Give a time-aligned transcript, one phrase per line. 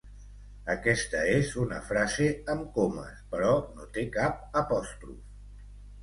[0.73, 5.21] Aquesta és una frase amb comes però no té cap apòstrof.